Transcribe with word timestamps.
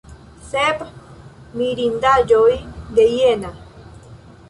Sep 0.45 0.81
mirindaĵoj 1.61 2.51
de 3.01 3.09
Jena. 3.21 3.57